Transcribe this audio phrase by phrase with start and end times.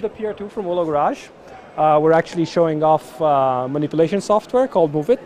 [0.00, 1.28] the PR2 from Willow Garage.
[1.76, 5.20] Uh, we're actually showing off uh, manipulation software called MoveIt.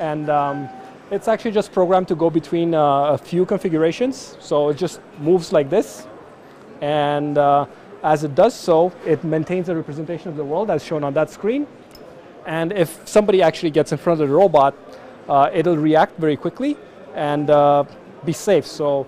[0.00, 0.68] And um,
[1.12, 4.36] it's actually just programmed to go between uh, a few configurations.
[4.40, 6.08] So it just moves like this.
[6.80, 7.66] And uh,
[8.02, 11.30] as it does so, it maintains a representation of the world as shown on that
[11.30, 11.68] screen.
[12.44, 14.74] And if somebody actually gets in front of the robot,
[15.28, 16.76] uh, it'll react very quickly
[17.14, 17.84] and uh,
[18.24, 18.66] be safe.
[18.66, 19.06] So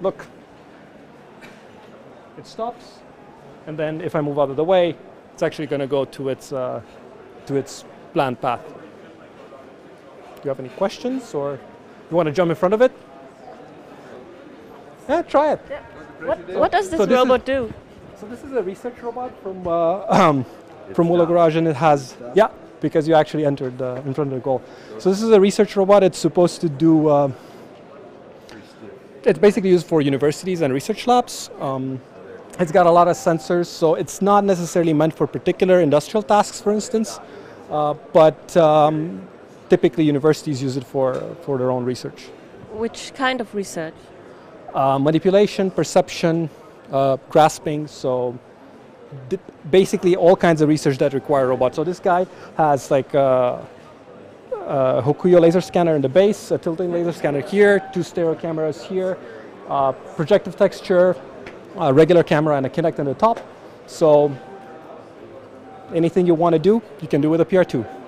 [0.00, 0.24] look,
[2.38, 3.02] it stops.
[3.66, 4.96] And then if I move out of the way,
[5.32, 6.80] it's actually going to go to its, uh,
[7.46, 8.62] to its planned path.
[8.66, 11.58] Do you have any questions or
[12.10, 12.92] you want to jump in front of it?
[15.08, 15.58] Yeah, try it.
[16.20, 17.72] What, what does this So this is- robot do?
[18.18, 20.46] So this is a research robot from uh, um,
[20.94, 22.50] from Willow Garage, and it has yeah,
[22.80, 24.62] because you actually entered uh, in front of the goal.
[25.00, 26.04] So this is a research robot.
[26.04, 27.08] It's supposed to do.
[27.08, 27.32] Uh,
[29.24, 31.50] it's basically used for universities and research labs.
[31.60, 32.00] Um,
[32.58, 36.60] it's got a lot of sensors, so it's not necessarily meant for particular industrial tasks,
[36.60, 37.20] for instance.
[37.70, 39.26] Uh, but um,
[39.68, 42.28] typically, universities use it for for their own research.
[42.72, 43.94] Which kind of research?
[44.74, 46.48] uh, manipulation, perception,
[46.90, 47.86] uh, grasping.
[47.86, 48.38] So
[49.70, 51.76] basically all kinds of research that require robots.
[51.76, 53.66] So this guy has like a,
[54.52, 58.82] a Hokuyo laser scanner in the base, a tilting laser scanner here, two stereo cameras
[58.82, 59.18] here,
[59.68, 61.16] uh, projective texture,
[61.78, 63.40] a regular camera and a Kinect on the top.
[63.86, 64.34] So
[65.94, 68.01] anything you want to do, you can do with a PR2.